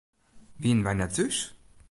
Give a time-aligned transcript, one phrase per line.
[0.61, 1.37] Wienen wy net thús?